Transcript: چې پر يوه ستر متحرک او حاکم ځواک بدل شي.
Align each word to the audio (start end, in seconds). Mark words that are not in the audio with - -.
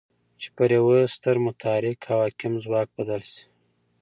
چې 0.41 0.47
پر 0.55 0.69
يوه 0.77 0.97
ستر 1.15 1.35
متحرک 1.45 1.99
او 2.13 2.19
حاکم 2.23 2.53
ځواک 2.63 2.89
بدل 2.97 3.21
شي. 3.31 3.43